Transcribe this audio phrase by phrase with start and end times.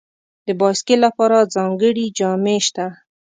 [0.47, 2.85] د بایسکل لپاره ځانګړي جامې شته.